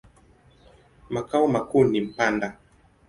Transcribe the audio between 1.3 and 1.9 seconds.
makuu